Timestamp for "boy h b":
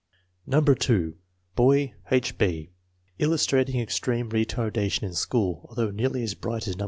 1.55-2.71